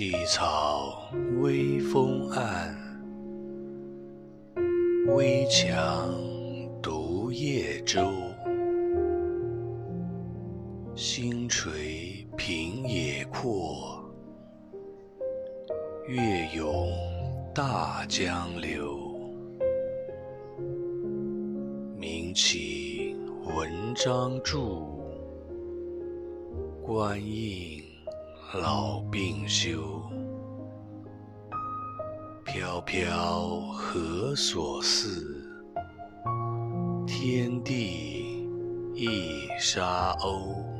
[0.00, 1.10] 碧草
[1.42, 2.74] 微风暗，
[5.08, 6.08] 危墙
[6.80, 8.10] 独夜舟。
[10.94, 14.02] 星垂平野阔，
[16.08, 16.88] 月涌
[17.54, 18.98] 大江流。
[21.98, 23.14] 名启
[23.54, 24.82] 文章著，
[26.82, 27.82] 官应
[28.52, 30.02] 老病休。
[32.44, 35.46] 飘飘何所似？
[37.06, 38.44] 天地
[38.92, 40.79] 一沙鸥。